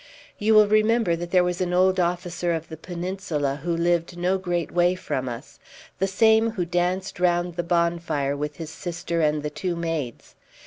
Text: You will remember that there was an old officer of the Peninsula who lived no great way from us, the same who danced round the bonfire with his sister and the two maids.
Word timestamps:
You 0.39 0.55
will 0.55 0.65
remember 0.67 1.15
that 1.15 1.29
there 1.29 1.43
was 1.43 1.61
an 1.61 1.73
old 1.73 1.99
officer 1.99 2.53
of 2.53 2.69
the 2.69 2.75
Peninsula 2.75 3.57
who 3.63 3.77
lived 3.77 4.17
no 4.17 4.39
great 4.39 4.71
way 4.71 4.95
from 4.95 5.29
us, 5.29 5.59
the 5.99 6.07
same 6.07 6.49
who 6.49 6.65
danced 6.65 7.19
round 7.19 7.55
the 7.55 7.61
bonfire 7.61 8.35
with 8.35 8.55
his 8.55 8.71
sister 8.71 9.21
and 9.21 9.43
the 9.43 9.51
two 9.51 9.75
maids. 9.75 10.33